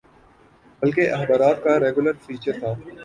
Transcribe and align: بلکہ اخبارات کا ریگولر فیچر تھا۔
بلکہ 0.81 1.11
اخبارات 1.11 1.63
کا 1.63 1.79
ریگولر 1.79 2.13
فیچر 2.25 2.59
تھا۔ 2.59 2.71